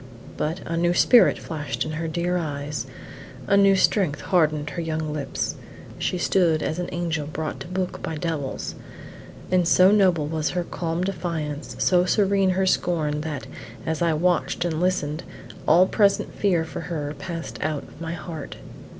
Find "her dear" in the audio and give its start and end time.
1.91-2.35